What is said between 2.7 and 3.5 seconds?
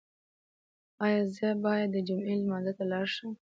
ته لاړ شم؟